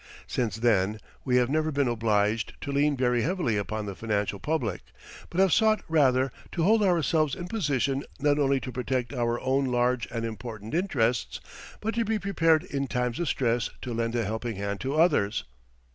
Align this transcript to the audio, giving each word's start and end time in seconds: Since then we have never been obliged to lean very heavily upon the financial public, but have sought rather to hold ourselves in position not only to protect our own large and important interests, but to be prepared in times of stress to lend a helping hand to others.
Since 0.25 0.55
then 0.55 0.99
we 1.23 1.35
have 1.37 1.47
never 1.51 1.71
been 1.71 1.87
obliged 1.87 2.59
to 2.61 2.71
lean 2.71 2.97
very 2.97 3.21
heavily 3.21 3.55
upon 3.55 3.85
the 3.85 3.93
financial 3.93 4.39
public, 4.39 4.81
but 5.29 5.39
have 5.39 5.53
sought 5.53 5.83
rather 5.87 6.31
to 6.53 6.63
hold 6.63 6.81
ourselves 6.81 7.35
in 7.35 7.47
position 7.47 8.03
not 8.19 8.39
only 8.39 8.59
to 8.61 8.71
protect 8.71 9.13
our 9.13 9.39
own 9.39 9.65
large 9.65 10.07
and 10.09 10.25
important 10.25 10.73
interests, 10.73 11.39
but 11.81 11.93
to 11.93 12.03
be 12.03 12.17
prepared 12.17 12.63
in 12.63 12.87
times 12.87 13.19
of 13.19 13.27
stress 13.29 13.69
to 13.83 13.93
lend 13.93 14.15
a 14.15 14.25
helping 14.25 14.55
hand 14.55 14.79
to 14.79 14.95
others. 14.95 15.43